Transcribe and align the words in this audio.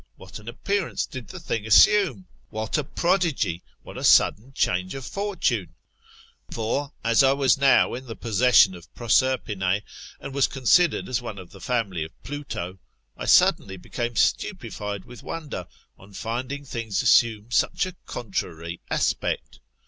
what 0.15 0.39
an 0.39 0.49
appearance 0.49 1.05
did 1.05 1.27
the 1.27 1.39
thing 1.39 1.63
assume! 1.63 2.25
what 2.49 2.75
a 2.75 2.83
prodigy! 2.83 3.61
what 3.83 3.99
a 3.99 4.03
sudden 4.03 4.51
change 4.51 4.95
of 4.95 5.03
my 5.03 5.07
fortune! 5.09 5.75
For, 6.49 6.91
as 7.03 7.21
I 7.21 7.33
was 7.33 7.55
now 7.59 7.93
in 7.93 8.07
the 8.07 8.15
possession 8.15 8.73
of 8.73 8.91
Proserpine, 8.95 9.83
and 10.19 10.33
was 10.33 10.47
considered 10.47 11.07
as 11.07 11.21
one 11.21 11.37
of 11.37 11.51
the 11.51 11.61
family 11.61 12.03
of 12.03 12.23
Pluto, 12.23 12.79
I 13.15 13.25
suddenly 13.27 13.77
became 13.77 14.15
stupefied 14.15 15.05
with 15.05 15.21
wonder, 15.21 15.67
on 15.99 16.13
finding 16.13 16.65
things 16.65 17.03
assume 17.03 17.51
such 17.51 17.85
a 17.85 17.95
contrary 18.07 18.79
aspect. 18.89 19.59